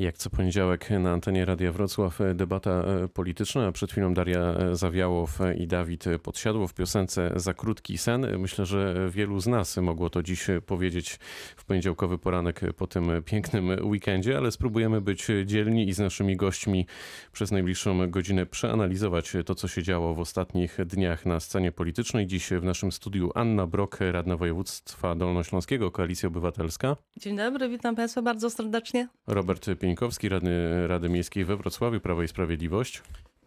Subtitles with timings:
[0.00, 4.40] Jak co poniedziałek na antenie Radia Wrocław e, debata e, polityczna, a przed chwilą Daria
[4.40, 8.38] e, Zawiałow i Dawid Podsiadło w piosence Za krótki sen.
[8.38, 11.18] Myślę, że wielu z nas mogło to dziś powiedzieć
[11.56, 16.86] w poniedziałkowy poranek po tym pięknym weekendzie, ale spróbujemy być dzielni i z naszymi gośćmi
[17.32, 22.26] przez najbliższą godzinę przeanalizować to, co się działo w ostatnich dniach na scenie politycznej.
[22.26, 26.96] Dziś w naszym studiu Anna Brok, radna województwa dolnośląskiego, Koalicja Obywatelska.
[27.16, 29.08] Dzień dobry, witam Państwa bardzo serdecznie.
[29.26, 33.02] Robert Pieńkowski, radny Rady Miejskiej we Wrocławiu, Prawo i Sprawiedliwość.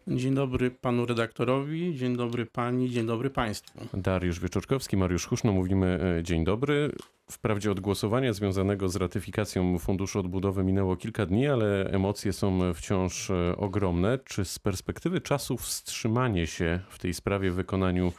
[0.07, 3.79] Dzień dobry panu redaktorowi, dzień dobry pani, dzień dobry państwu.
[3.93, 6.91] Dariusz Wieczorkowski, Mariusz Huszno, mówimy e, dzień dobry.
[7.31, 13.29] Wprawdzie od głosowania związanego z ratyfikacją Funduszu Odbudowy minęło kilka dni, ale emocje są wciąż
[13.29, 14.19] e, ogromne.
[14.25, 18.13] Czy z perspektywy czasu wstrzymanie się w tej sprawie w wykonaniu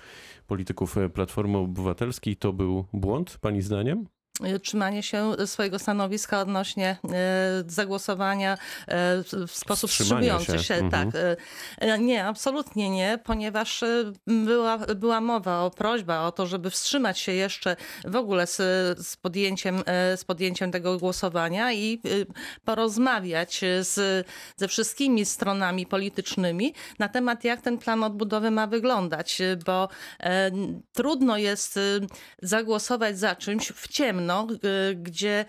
[0.46, 4.06] polityków Platformy Obywatelskiej to był błąd, pani zdaniem?
[4.62, 8.58] Trzymanie się swojego stanowiska odnośnie e, zagłosowania
[9.48, 10.58] w sposób wstrzymujący się.
[10.58, 10.74] się.
[10.74, 11.12] Mhm.
[11.12, 11.20] Tak.
[12.00, 13.84] Nie, absolutnie nie, ponieważ
[14.26, 18.56] była, była mowa o prośba o to, żeby wstrzymać się jeszcze w ogóle z,
[19.06, 19.82] z, podjęciem,
[20.16, 22.00] z podjęciem tego głosowania i
[22.64, 29.88] porozmawiać z, ze wszystkimi stronami politycznymi na temat, jak ten plan odbudowy ma wyglądać, bo
[30.92, 31.78] trudno jest
[32.42, 34.46] zagłosować za czymś w ciemno no,
[34.94, 35.44] gdzie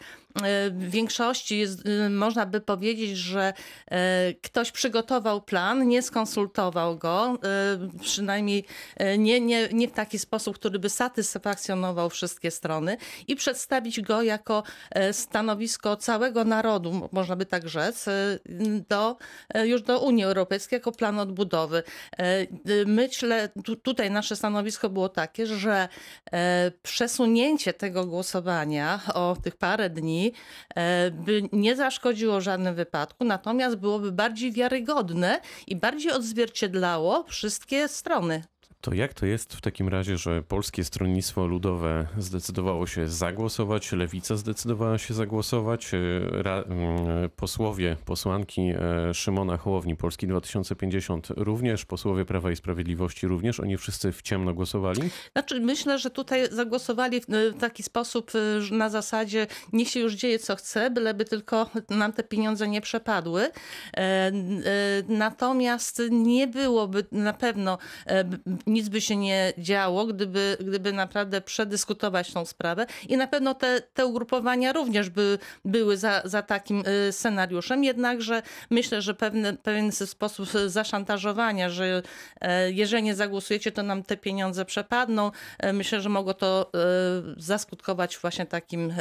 [0.71, 3.53] w większości jest, y, można by powiedzieć, że
[3.91, 8.65] e, ktoś przygotował plan, nie skonsultował go, e, przynajmniej
[9.17, 12.97] nie, nie, nie w taki sposób, który by satysfakcjonował wszystkie strony
[13.27, 14.63] i przedstawić go jako
[15.11, 18.05] stanowisko całego narodu, można by tak rzec,
[18.89, 19.17] do,
[19.63, 21.83] już do Unii Europejskiej jako plan odbudowy.
[22.85, 23.49] Myślę,
[23.83, 25.87] tutaj nasze stanowisko było takie, że
[26.83, 30.24] przesunięcie tego głosowania o tych parę dni
[30.75, 38.43] E, by nie zaszkodziło żadnym wypadku, natomiast byłoby bardziej wiarygodne i bardziej odzwierciedlało wszystkie strony.
[38.81, 44.35] To jak to jest w takim razie, że Polskie Stronnictwo Ludowe zdecydowało się zagłosować, Lewica
[44.35, 45.97] zdecydowała się zagłosować, e,
[46.45, 53.77] mm, posłowie, posłanki e, Szymona Hołowni, Polski 2050 również, posłowie Prawa i Sprawiedliwości również, oni
[53.77, 55.01] wszyscy w ciemno głosowali?
[55.31, 60.39] Znaczy myślę, że tutaj zagłosowali w taki sposób e, na zasadzie niech się już dzieje
[60.39, 63.49] co chce, byleby tylko nam te pieniądze nie przepadły.
[65.07, 67.77] Natomiast nie byłoby na pewno
[68.75, 72.85] nic by się nie działo, gdyby, gdyby naprawdę przedyskutować tą sprawę.
[73.09, 77.83] I na pewno te, te ugrupowania również by były za, za takim y, scenariuszem.
[77.83, 82.01] Jednakże myślę, że pewne, pewien sposób zaszantażowania, że
[82.41, 85.31] e, jeżeli nie zagłosujecie, to nam te pieniądze przepadną.
[85.59, 86.77] E, myślę, że mogło to e,
[87.37, 88.93] zaskutkować właśnie takim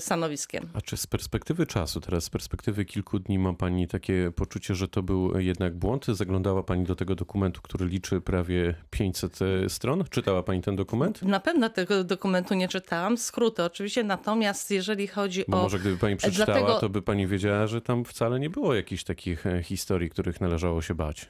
[0.00, 0.68] stanowiskiem.
[0.74, 4.88] A czy z perspektywy czasu, teraz z perspektywy kilku dni ma Pani takie poczucie, że
[4.88, 6.06] to był jednak błąd?
[6.06, 10.04] Zaglądała Pani do tego dokumentu, który liczy prawie prawie 500 e, stron.
[10.10, 11.22] Czytała pani ten dokument?
[11.22, 13.18] Na pewno tego dokumentu nie czytałam.
[13.18, 15.62] Skróty oczywiście, natomiast jeżeli chodzi Bo o...
[15.62, 16.80] może gdyby pani przeczytała, Dlatego...
[16.80, 20.82] to by pani wiedziała, że tam wcale nie było jakichś takich e, historii, których należało
[20.82, 21.28] się bać.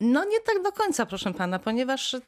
[0.00, 2.20] No nie tak do końca, proszę pana, ponieważ y,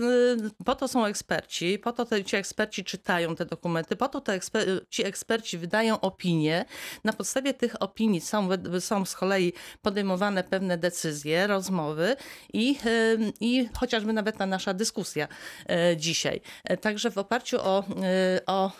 [0.64, 4.32] po to są eksperci, po to te, ci eksperci czytają te dokumenty, po to te
[4.32, 6.64] eksper ci eksperci wydają opinie.
[7.04, 8.48] Na podstawie tych opinii są,
[8.80, 9.52] są z kolei
[9.82, 12.16] podejmowane pewne decyzje, rozmowy
[12.52, 15.28] i, y, i chociażby nawet ta nasza dyskusja
[15.92, 16.40] y, dzisiaj.
[16.80, 17.84] Także w oparciu o,
[18.46, 18.70] o,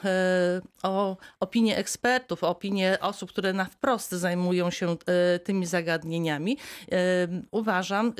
[0.82, 4.96] o opinię ekspertów, o opinię osób, które na wprost zajmują się
[5.44, 6.58] tymi zagadnieniami,
[7.50, 8.12] uważam,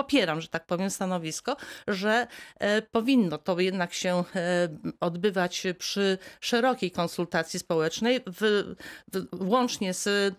[0.00, 1.56] popieram, że tak powiem, stanowisko,
[1.88, 2.26] że
[2.58, 4.68] e, powinno to jednak się e,
[5.00, 8.74] odbywać przy szerokiej konsultacji społecznej, w,
[9.12, 10.32] w, łącznie z, e,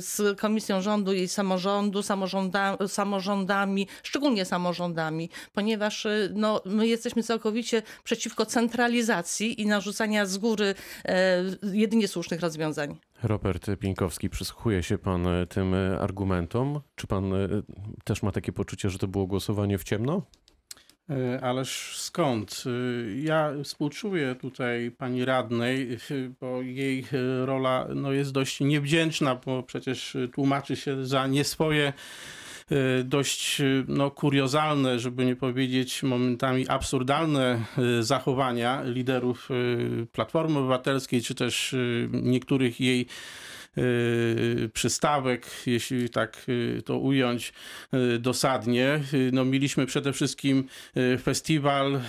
[0.00, 8.46] z Komisją Rządu i Samorządu, samorząda, samorządami, szczególnie samorządami, ponieważ no, my jesteśmy całkowicie przeciwko
[8.46, 10.74] centralizacji i narzucania z góry
[11.72, 12.98] jedynie słusznych rozwiązań.
[13.24, 16.80] Robert Pieńkowski, przysłuchuje się pan e, tym e, argumentom?
[16.94, 17.48] Czy pan e,
[18.04, 20.22] też ma takie poczucie, że to było głosowanie w ciemno?
[21.42, 22.64] Ależ skąd?
[23.22, 25.98] Ja współczuję tutaj pani radnej,
[26.40, 27.06] bo jej
[27.44, 31.92] rola no, jest dość niewdzięczna, bo przecież tłumaczy się za nie swoje
[33.04, 37.64] dość y, no, kuriozalne, żeby nie powiedzieć momentami absurdalne
[37.98, 39.48] y, zachowania liderów
[40.12, 41.74] Platformy Obywatelskiej, czy też
[42.10, 43.06] niektórych jej
[44.72, 46.46] przystawek, jeśli tak
[46.84, 47.52] to ująć
[48.18, 49.00] dosadnie.
[49.32, 50.64] No, mieliśmy przede wszystkim
[51.22, 52.00] festiwal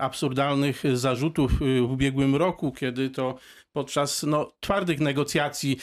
[0.00, 3.38] absurdalnych zarzutów w ubiegłym roku, kiedy to
[3.72, 5.76] podczas no, twardych negocjacji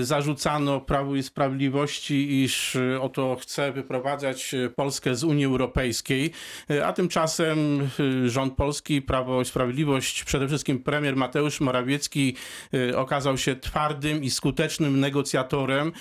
[0.00, 6.30] zarzucano Prawu i Sprawiedliwości, iż oto chce wyprowadzać Polskę z Unii Europejskiej,
[6.84, 7.88] a tymczasem
[8.26, 12.36] rząd polski, Prawo i Sprawiedliwość, przede wszystkim premier Mateusz Morawiecki
[12.96, 15.92] okazał się twardym i skutecznym negocjatorem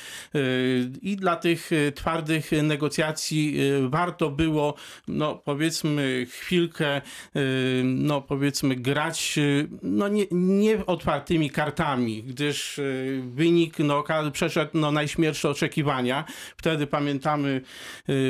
[1.01, 3.57] i dla tych twardych negocjacji
[3.89, 4.73] warto było,
[5.07, 7.01] no powiedzmy, chwilkę,
[7.83, 9.39] no powiedzmy, grać
[9.83, 12.79] no, nie, nie otwartymi kartami, gdyż
[13.21, 16.25] wynik no, przeszedł no, najśmiersze oczekiwania.
[16.57, 17.61] Wtedy pamiętamy,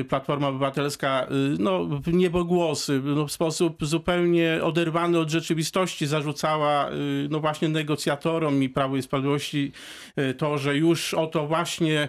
[0.09, 1.27] Platforma Obywatelska
[1.59, 6.89] no, niebogłosy no, w sposób zupełnie oderwany od rzeczywistości zarzucała
[7.29, 9.71] no, właśnie negocjatorom i Prawo i Sprawiedliwości
[10.41, 12.07] to, że już oto właśnie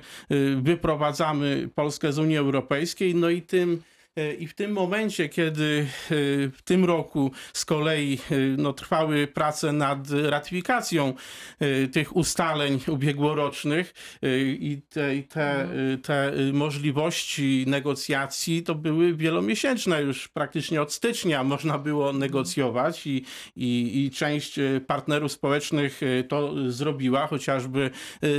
[0.56, 3.82] wyprowadzamy Polskę z Unii Europejskiej, no i tym
[4.38, 6.14] I w tym momencie, kiedy e,
[6.48, 11.14] w tym roku z kolei e, no, trwały prace nad ratyfikacją
[11.92, 13.94] tych ustaleń ubiegłorocznych
[14.58, 15.68] i te, te,
[16.02, 23.24] te możliwości negocjacji to były wielomiesięczne, już praktycznie od stycznia można było negocjować i,
[23.56, 24.54] i, i część
[24.86, 27.90] partnerów społecznych to zrobiła, chociażby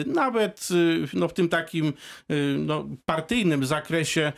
[0.06, 0.68] nawet
[1.14, 1.94] no, w tym takim
[2.58, 4.34] no, partyjnym zakresie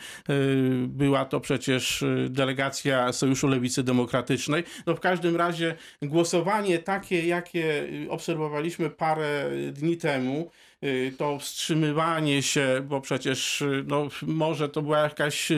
[0.88, 4.64] była to przecież y, delegacja Sojuszu Lewicy Demokratycznej.
[4.86, 10.50] No w każdym razie głosowanie takie, jakie y, obserwowaliśmy parę dni temu,
[10.84, 15.48] y, to wstrzymywanie się, bo przecież no, może to była jakaś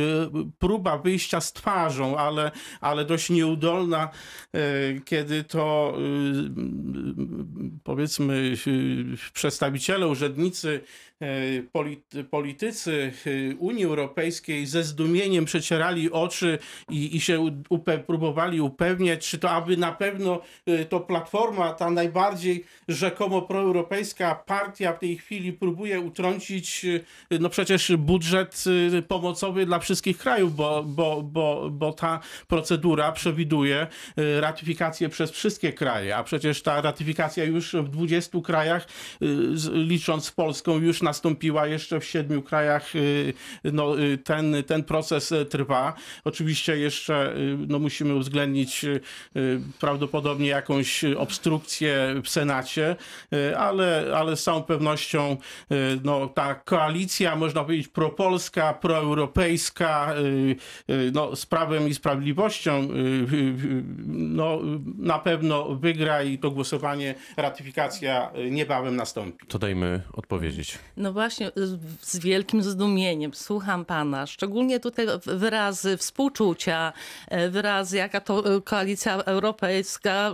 [0.58, 2.50] próba wyjścia z twarzą, ale,
[2.80, 4.08] ale dość nieudolna,
[5.04, 5.94] kiedy to
[7.84, 8.54] powiedzmy
[9.32, 10.80] przedstawiciele, urzędnicy
[12.30, 16.58] politycy e, Unii Europejskiej ze zdumieniem przecierali oczy
[16.90, 21.90] i, i się upe, próbowali upewniać, czy to aby na pewno e, to Platforma, ta
[21.90, 26.86] najbardziej rzekomo proeuropejska partia w tej chwili próbuje utrącić
[27.40, 28.64] no przecież budżet
[29.08, 33.86] pomocowy dla wszystkich krajów, bo, bo, bo, bo ta procedura przewiduje
[34.40, 38.86] ratyfikację przez wszystkie kraje, a przecież ta ratyfikacja już w 20 krajach,
[39.72, 42.96] licząc Polską, już nastąpiła jeszcze w siedmiu krajach.
[42.96, 43.34] Y,
[43.64, 45.94] no, y, ten, ten proces y, trwa.
[46.24, 47.34] Oczywiście jeszcze
[47.68, 48.86] no, musimy uwzględnić
[49.80, 52.96] prawdopodobnie jakąś obstrukcję w Senacie,
[53.56, 55.36] ale, ale z całą pewnością
[56.04, 60.14] no, ta koalicja, można powiedzieć, propolska, proeuropejska,
[61.12, 62.88] no, z prawem i sprawiedliwością
[64.06, 64.60] no,
[64.98, 69.46] na pewno wygra i to głosowanie, ratyfikacja niebawem nastąpi.
[69.46, 70.78] To dajmy odpowiedzieć.
[70.98, 71.50] No właśnie,
[72.00, 76.92] z wielkim zdumieniem słucham pana, szczególnie tutaj wyrazy współczucia,
[77.28, 80.32] e, wyrazy jaka to e, koalicja europejska,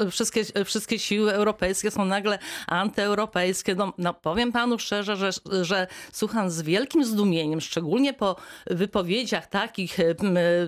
[0.00, 3.74] e, wszystkie, wszystkie siły europejskie są nagle antyeuropejskie.
[3.74, 5.30] No, no powiem panu szczerze, że,
[5.62, 8.36] że słucham z wielkim zdumieniem, szczególnie po
[8.66, 9.98] wypowiedziach takich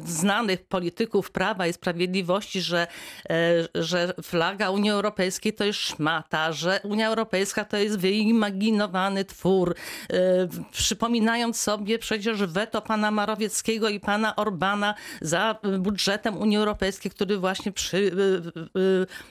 [0.04, 2.86] znanych polityków Prawa i Sprawiedliwości, że,
[3.74, 9.74] że flaga Unii Europejskiej to jest szmata, że Unia Europejska to jest wyimaginowany twór twór,
[10.10, 10.14] e,
[10.72, 17.72] przypominając sobie przecież weto pana Marowieckiego i pana Orbana za budżetem Unii Europejskiej, który właśnie
[17.72, 18.12] przy,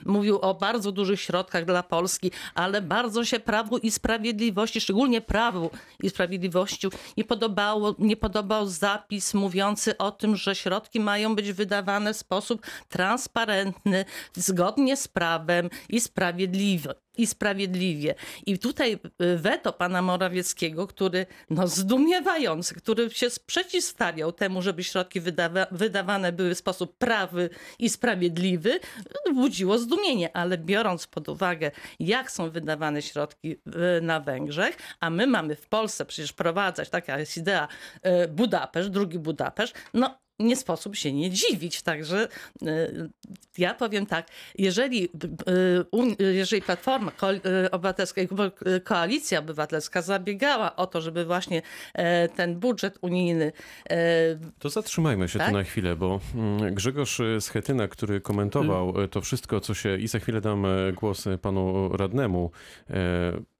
[0.06, 5.20] e, mówił o bardzo dużych środkach dla Polski, ale bardzo się Prawu i Sprawiedliwości, szczególnie
[5.20, 5.70] Prawu
[6.02, 12.14] i Sprawiedliwości nie, podobało, nie podobał zapis mówiący o tym, że środki mają być wydawane
[12.14, 18.14] w sposób transparentny, zgodnie z prawem i sprawiedliwy i sprawiedliwie.
[18.46, 18.98] I tutaj y,
[19.36, 26.54] weto pana Morawieckiego, który no zdumiewający, który się przeciwstawiał temu, żeby środki wydawa wydawane były
[26.54, 28.80] w sposób prawy i sprawiedliwy,
[29.34, 30.36] budziło zdumienie.
[30.36, 31.70] Ale biorąc pod uwagę,
[32.00, 37.18] jak są wydawane środki y, na Węgrzech, a my mamy w Polsce przecież prowadzać, taka
[37.18, 37.68] jest idea,
[38.24, 41.82] y, Budapeszt, drugi Budapeszt, no nie sposób się nie dziwić.
[41.82, 42.28] Także
[42.62, 43.10] y,
[43.58, 44.28] ja powiem tak,
[44.58, 45.08] jeżeli,
[46.18, 47.12] jeżeli Platforma
[47.64, 48.28] y, Obywatelska i
[48.84, 51.62] Koalicja Obywatelska zabiegała o to, żeby właśnie
[51.94, 53.52] e, ten budżet unijny...
[53.90, 53.96] E,
[54.58, 55.48] to zatrzymajmy się tak?
[55.48, 59.08] tu na chwilę, bo mm, Grzegorz Schetyna, który komentował hmm.
[59.08, 59.98] to wszystko, co się...
[59.98, 62.50] i za chwilę dam e, głos panu radnemu,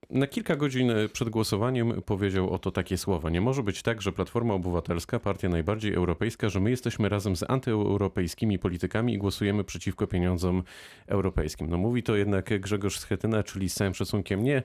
[0.09, 3.29] na kilka godzin przed głosowaniem powiedział oto takie słowa.
[3.29, 7.35] Nie może być tak, że Platforma Obywatelska, partia najbardziej europejska, że my my jesteśmy razem
[7.35, 10.63] z antyeuropejskimi politykami i głosujemy przeciwko pieniądzom
[11.07, 11.69] europejskim.
[11.69, 14.63] No mówi to jednak Grzegorz Schetyna, czyli z całym szacunkiem nie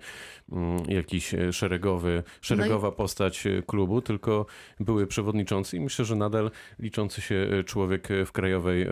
[0.52, 2.96] mm, jakiś szeregowy, szeregowa no i...
[2.96, 4.46] postać klubu, tylko
[4.80, 8.86] były przewodniczący i myślę, że nadal liczący się człowiek w krajowej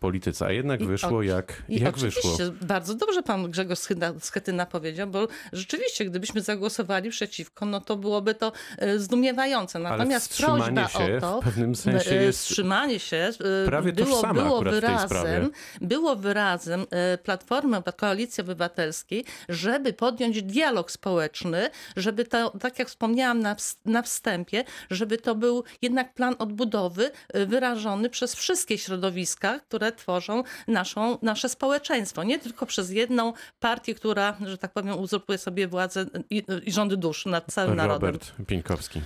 [0.00, 0.46] polityce.
[0.46, 2.36] A jednak I wyszło jak, i jak wyszło.
[2.62, 3.78] Bardzo dobrze pan Grzegorz
[4.20, 9.78] Schetyna powiedział, bo rzeczywiście, gdybyśmy zagłosowali przeciwko, no to byłoby to e, zdumiewające.
[9.78, 14.22] Natomiast prośba się o to, w pewnym sensie e, jest wstrzymanie się e, prawie było,
[14.34, 16.86] było wyrazem, było wyrazem
[17.22, 24.64] Platformy Koalicji Obywatelskiej, żeby podjąć dialog społeczny, żeby to, tak jak wspomniałam na, na wstępie,
[24.90, 27.10] żeby to był jednak plan odbudowy
[27.46, 32.24] wyrażony przez wszystkie środowiska, które tworzą naszą, nasze społeczeństwo.
[32.24, 36.96] Nie tylko przez jedną partię, która, że tak powiem, uzurpuje sobie władzę i, i rządy
[36.96, 38.12] dusz nad całym Robert narodem.
[38.12, 39.00] Robert Pieńkowski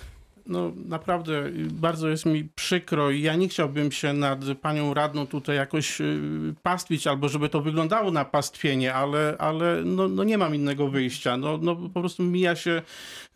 [0.48, 5.56] no naprawdę bardzo jest mi przykro i ja nie chciałbym się nad panią radną tutaj
[5.56, 10.54] jakoś y, pastwić, albo żeby to wyglądało na pastwienie, ale, ale no, no nie mam
[10.54, 11.36] innego wyjścia.
[11.36, 12.82] No, no po prostu mija się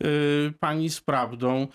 [0.03, 1.67] y, pani z prawdą.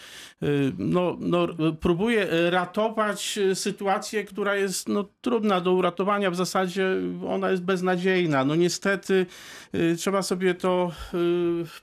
[0.42, 1.49] Y, no, no
[1.80, 6.30] próbuje ratować sytuację, która jest no, trudna do uratowania.
[6.30, 6.87] W zasadzie
[7.28, 8.45] ona jest beznadziejna.
[8.45, 9.26] No niestety
[9.97, 10.92] trzeba sobie to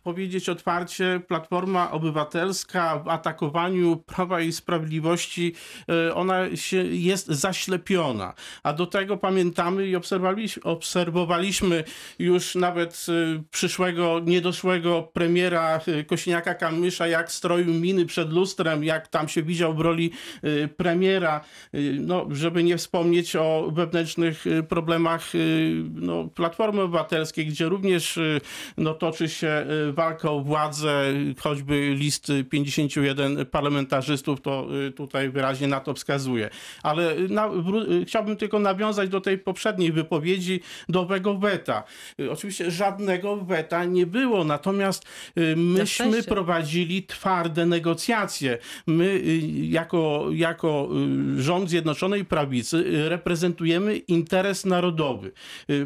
[0.03, 1.21] powiedzieć otwarcie.
[1.27, 5.53] Platforma Obywatelska atakowała atakowaniu Prawa i Sprawiedliwości
[5.89, 8.33] e, ona się jest zaślepiona.
[8.63, 11.83] A do tego pamiętamy i obserwowaliśmy, obserwowaliśmy
[12.19, 19.27] już nawet e, przyszłego, niedoszłego premiera e, Kośniaka-Kamysza, jak stroił miny przed lustrem, jak tam
[19.27, 20.11] się widział w roli
[20.77, 21.41] premiera.
[21.99, 25.31] No, żeby nie wspomnieć o wewnętrznych problemach
[25.93, 28.19] no, Platformy Obywatelskiej, gdzie również
[28.77, 35.79] no, toczy się walka o władzę, choćby list 51 parlamentarzystów to y, tutaj wyraźnie na
[35.79, 36.49] to wskazuje.
[36.83, 37.49] Ale na,
[38.01, 41.83] y, chciałbym tylko nawiązać do tej poprzedniej wypowiedzi do owego weta.
[42.19, 45.05] Y, oczywiście żadnego weta nie było, natomiast
[45.55, 48.57] myśmy prowadzili twarde negocjacje.
[48.87, 49.21] My
[49.61, 50.89] jako, jako
[51.37, 55.31] rząd Zjednoczonej Prawicy reprezentujemy interes narodowy.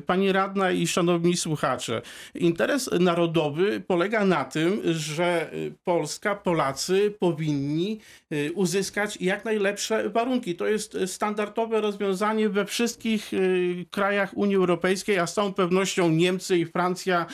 [0.06, 2.02] Pani radna i szanowni słuchacze,
[2.36, 5.52] interes narodowy polega na tym, że
[5.84, 8.00] Polska, Polacy powinni powinni
[8.34, 10.56] y, uzyskać jak najlepsze warunki.
[10.56, 16.58] To jest standardowe rozwiązanie we wszystkich y, krajach Unii Europejskiej, a z całą pewnością Niemcy
[16.58, 17.26] i Francja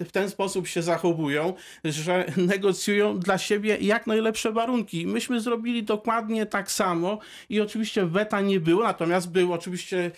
[0.00, 5.06] y, w ten sposób się zachowują, że negocjują dla siebie jak najlepsze warunki.
[5.06, 10.10] Myśmy zrobili dokładnie tak samo i oczywiście weta nie było, natomiast był oczywiście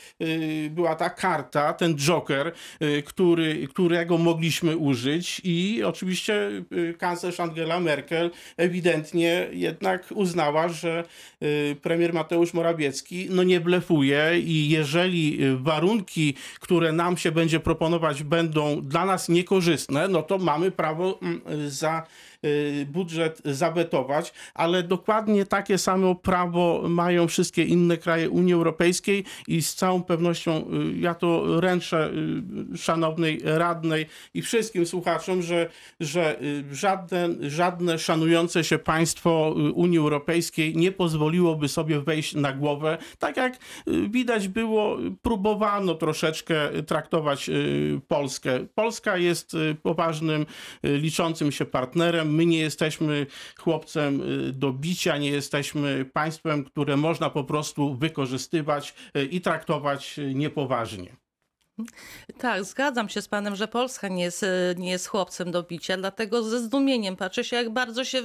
[0.71, 2.52] była ta karta, ten joker,
[3.04, 6.50] który, którego mogliśmy użyć i oczywiście
[6.99, 11.04] kanclerz Angela Merkel ewidentnie ewidentnie jednak uznała, że
[11.42, 17.61] y, premier Mateusz Morawiecki no nie blefuje i jeżeli y, warunki, które nam się będzie
[17.61, 22.06] proponować będą dla nas niekorzystne, no to mamy prawo mm, za
[22.44, 29.62] Y, budżet zabetować, ale dokładnie takie samo prawo mają wszystkie inne kraje Unii Europejskiej i
[29.62, 30.64] z całą pewnością
[31.00, 32.11] ja to ręczę
[32.76, 35.70] szanownej radnej i wszystkim słuchaczom, że,
[36.00, 36.38] że
[36.73, 38.93] żadne, żadne szanujące się państwo
[39.74, 42.98] Unii Europejskiej nie pozwoliłoby sobie wejść na głowę.
[43.18, 43.58] Tak jak
[44.10, 47.50] widać było, próbowano troszeczkę traktować
[48.08, 48.66] Polskę.
[48.74, 50.46] Polska jest poważnym,
[50.82, 53.26] liczącym się partnerem my nie jesteśmy
[53.58, 60.18] chłopcem y, do bicia, nie jesteśmy państwem, które można po prostu wykorzystywać y, i traktować
[60.18, 61.24] y, niepoważnie.
[62.38, 65.97] Tak, zgadzam się z panem, że Polska nie jest, e, nie jest chłopcem do bicia,
[65.97, 68.23] dlatego ze zdumieniem patrzę się, jak bardzo się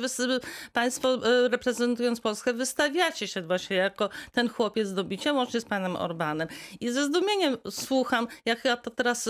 [0.73, 5.95] państwo e, reprezentując Polskę wystawiacie się właśnie jako ten chłopiec do bicia, łącznie z panem
[5.95, 6.47] Orbanem.
[6.79, 9.29] I ze zdumieniem słucham, jak to teraz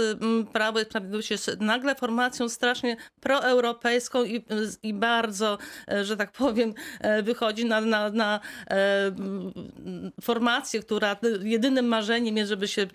[0.53, 4.45] Prawo i Sprawiedliwość jest nagle formacją strasznie proeuropejską i,
[4.83, 5.57] i bardzo,
[5.91, 6.73] e, że tak powiem,
[7.23, 8.39] wychodzi na, na, na
[10.21, 12.87] formację, która jedynym marzeniem jest, żeby się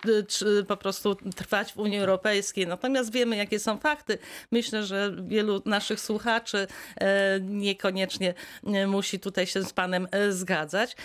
[0.67, 2.67] po prostu trwać w Unii Europejskiej.
[2.67, 4.17] Natomiast wiemy, jakie są fakty.
[4.51, 8.33] Myślę, że wielu naszych słuchaczy e, niekoniecznie
[8.67, 10.95] e, musi tutaj się z panem e, zgadzać.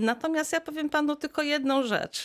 [0.00, 2.24] Natomiast ja powiem panu tylko jedną rzecz.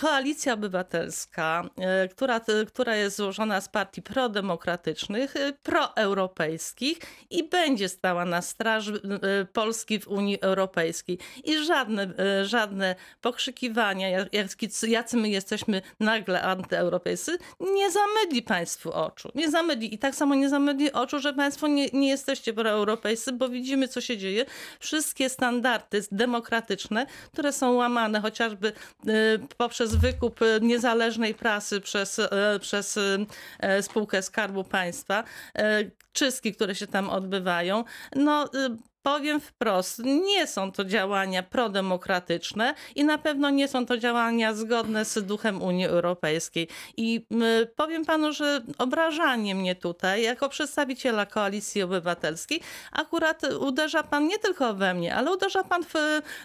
[0.00, 1.64] Koalicja Obywatelska,
[2.10, 6.98] która, która jest złożona z partii prodemokratycznych, proeuropejskich
[7.30, 9.00] i będzie stała na straży
[9.52, 11.18] Polski w Unii Europejskiej.
[11.44, 12.14] I żadne,
[12.44, 14.26] żadne pokrzykiwania,
[14.88, 19.30] jacy my jesteśmy jesteśmy nagle antyeuropejscy, nie zamydli państwu oczu.
[19.34, 19.94] Nie zamydli.
[19.94, 24.00] I tak samo nie zamydli oczu, że państwo nie, nie jesteście proeuropejscy, bo widzimy, co
[24.00, 24.46] się dzieje.
[24.80, 28.72] Wszystkie standardy demokratyczne, które są łamane chociażby
[29.08, 29.12] y,
[29.56, 32.28] poprzez wykup niezależnej prasy przez, y,
[32.60, 33.26] przez y,
[33.82, 35.24] spółkę Skarbu Państwa,
[36.12, 37.84] czystki, które się tam odbywają,
[38.16, 38.50] no
[39.02, 45.04] Powiem wprost, nie są to działania prodemokratyczne i na pewno nie są to działania zgodne
[45.04, 46.68] z duchem Unii Europejskiej.
[46.96, 47.26] I
[47.76, 52.60] powiem panu, że obrażanie mnie tutaj, jako przedstawiciela Koalicji Obywatelskiej,
[52.92, 55.94] akurat uderza pan nie tylko we mnie, ale uderza pan w,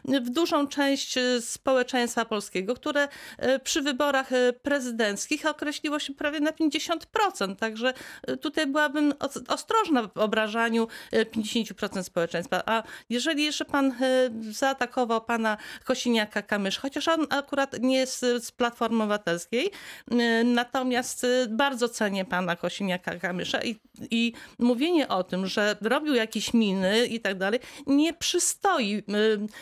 [0.06, 3.08] w dużą część społeczeństwa polskiego, które
[3.38, 7.56] e, przy wyborach e, prezydenckich określiło się prawie na 50%.
[7.56, 7.94] Także
[8.28, 9.14] e, tutaj byłabym
[9.48, 12.74] ostrożna w obrażaniu 50% społeczeństwa państwa.
[12.74, 19.04] A jeżeli jeszcze pan e, zaatakował pana Kosiniaka-Kamysz, chociaż on akurat nie jest z Platformy
[19.04, 19.72] Obywatelskiej,
[20.12, 23.80] e, natomiast e, bardzo cenię pana Kosiniaka-Kamysza i,
[24.12, 29.04] i mówienie o tym, że robił jakieś miny i tak dalej, nie przystoi,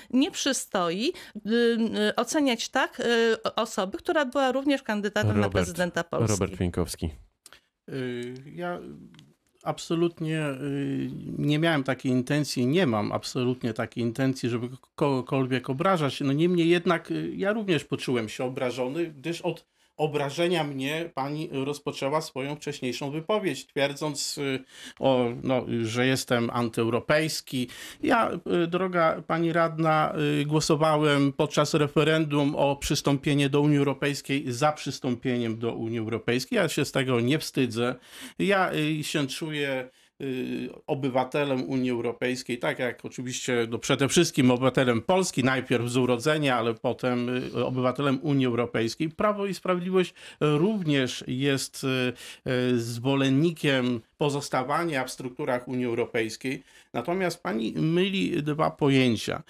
[0.10, 1.14] nie przystoi
[2.16, 3.02] oceniać tak
[3.56, 6.32] osoby, która była również kandydatem Robert, na prezydenta Polski.
[6.32, 7.10] Robert Pieńkowski.
[8.46, 8.80] Ja
[9.64, 16.22] absolutnie y, nie miałem takiej intencji, nie mam absolutnie takiej intencji, żeby kogokolwiek obrażać.
[16.22, 22.22] No niemniej jednak y, ja również poczułem się obrażony, gdyż od obrażenia mnie pani rozpoczęła
[22.22, 24.64] swoją wcześniejszą wypowiedź, twierdząc, y,
[25.00, 27.68] o, no, że jestem antyeuropejski.
[28.04, 28.32] Ja,
[28.64, 35.60] y, droga pani radna, y, głosowałem podczas referendum o przystąpienie do Unii Europejskiej za przystąpieniem
[35.60, 36.58] do Unii Europejskiej.
[36.58, 37.96] Ja się z tego nie wstydzę.
[38.40, 38.72] Ja
[39.02, 39.90] się czuję
[40.88, 46.74] obywatelem Unii Europejskiej, tak jak oczywiście no przede wszystkim obywatelem Polski, najpierw z urodzenia, ale
[46.74, 49.10] potem y, obywatelem Unii Europejskiej.
[49.10, 51.84] Prawo i Sprawiedliwość również jest
[52.48, 56.64] y, zwolennikiem pozostawania w strukturach Unii Europejskiej.
[56.94, 59.44] Natomiast pani myli dwa pojęcia.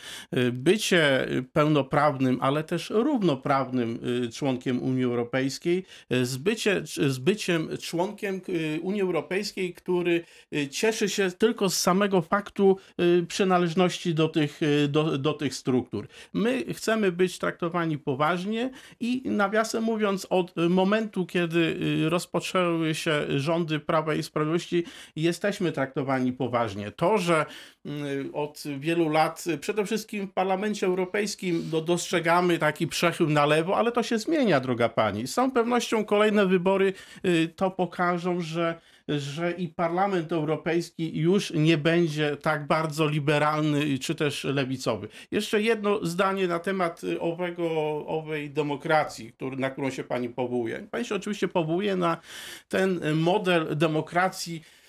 [0.53, 4.00] Bycie pełnoprawnym, ale też równoprawnym
[4.34, 8.42] członkiem Unii Europejskiej z, bycie, z byciem członkiem
[8.82, 10.24] Unii Europejskiej, który
[10.72, 16.08] cieszy się tylko z samego faktu y, przynależności do tych, y, do, do tych struktur.
[16.34, 21.60] My chcemy być traktowani poważnie i nawiasem mówiąc, od momentu, kiedy
[22.06, 24.62] y, rozpoczęły się rządy Prawa i Sprawiedliwości,
[25.15, 26.91] jesteśmy traktowani poważnie.
[26.91, 27.46] To, że
[28.34, 33.91] od wielu lat, przede wszystkim w Parlamencie Europejskim, do, dostrzegamy taki przechył na lewo, ale
[33.91, 35.28] to się zmienia, droga pani.
[35.28, 36.93] Z całą pewnością kolejne wybory
[37.56, 44.44] to pokażą, że że i Parlament Europejski już nie będzie tak bardzo liberalny czy też
[44.44, 45.08] lewicowy.
[45.32, 47.66] Jeszcze jedno zdanie na temat owego,
[48.08, 50.88] owej demokracji, który, na którą się pani powołuje.
[50.92, 52.18] Pani się oczywiście powołuje na
[52.70, 54.83] ten model demokracji Y,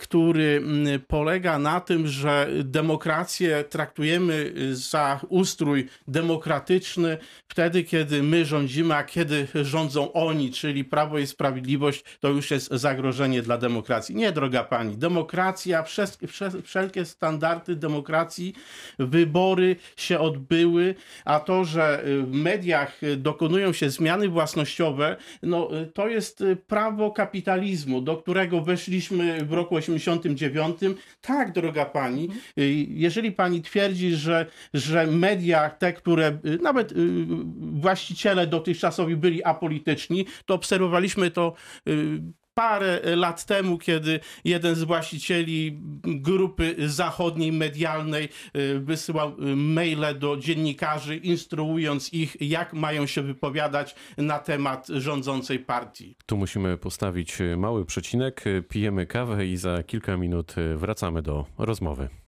[0.00, 8.94] który mm, polega na tym, że demokrację traktujemy za ustrój demokratyczny wtedy, kiedy my rządzimy,
[8.94, 14.16] a kiedy rządzą oni, czyli Prawo i Sprawiedliwość, to już jest zagrożenie dla demokracji.
[14.16, 15.84] Nie, droga pani, demokracja,
[16.64, 18.54] wszelkie standardy demokracji,
[18.98, 26.44] wybory się odbyły, a to, że w mediach dokonują się zmiany własnościowe, no to jest
[26.66, 30.80] prawo kapitalizmu, do którego weszliśmy w roku 89.
[31.20, 36.96] Tak, droga pani, y, jeżeli pani twierdzi, że, że media, te, które y, nawet y,
[37.58, 41.54] właściciele dotychczasowi byli apolityczni, to obserwowaliśmy to
[42.56, 48.28] parę lat temu, kiedy jeden z właścicieli grupy zachodniej medialnej
[48.80, 56.16] wysyłał maile do dziennikarzy, instruując ich, jak mają się wypowiadać na temat rządzącej partii.
[56.26, 58.44] Tu musimy postawić mały przecinek.
[58.68, 62.08] Pijemy kawę i za kilka minut wracamy do rozmowy.